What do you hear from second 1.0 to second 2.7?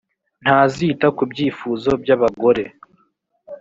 ku byifuzo by abagore